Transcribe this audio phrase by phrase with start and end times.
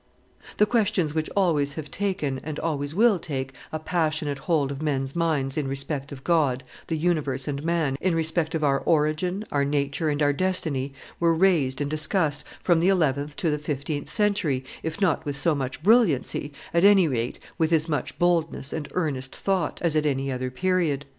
[0.57, 5.15] The questions which always have taken and always will take a passionate hold of men's
[5.15, 9.63] minds in respect of God, the universe, and man, in respect of our origin, our
[9.63, 14.63] nature, and our destiny, were raised and discussed, from the eleventh to the fifteenth century,
[14.81, 19.35] if not with so much brilliancy, at any rate with as much boldness and earnest
[19.35, 21.05] thought, as at any other period.